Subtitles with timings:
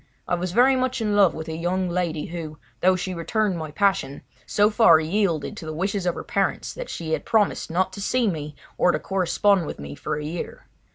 [0.27, 3.69] I was very much in love with a young lady who, though she returned my
[3.69, 7.93] passion, so far yielded to the wishes of her parents that she had promised not
[7.93, 10.65] to see me or to correspond with me for a year.